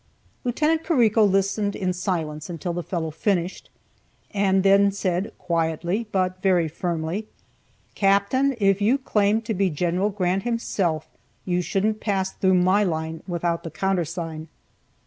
Lieut. 0.43 0.81
Carrico 0.83 1.23
listened 1.23 1.75
in 1.75 1.93
silence 1.93 2.49
until 2.49 2.73
the 2.73 2.81
fellow 2.81 3.11
finished, 3.11 3.69
and 4.33 4.63
then 4.63 4.91
said, 4.91 5.31
quietly 5.37 6.07
but 6.11 6.41
very 6.41 6.67
firmly, 6.67 7.27
"Captain, 7.93 8.55
if 8.59 8.81
you 8.81 8.97
claimed 8.97 9.45
to 9.45 9.53
be 9.53 9.69
Gen. 9.69 10.09
Grant 10.09 10.41
himself, 10.41 11.07
you 11.45 11.61
shouldn't 11.61 11.99
pass 11.99 12.31
through 12.31 12.55
my 12.55 12.83
line 12.83 13.21
without 13.27 13.61
the 13.61 13.69
countersign." 13.69 14.47